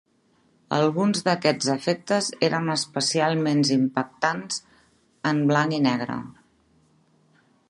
[0.77, 4.61] Alguns d'aquests efectes eren especialment impactants
[5.33, 6.21] en blanc i negre.